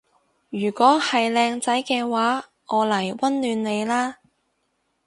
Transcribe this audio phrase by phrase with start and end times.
[0.49, 4.17] 如果係靚仔嘅話我嚟溫暖你啦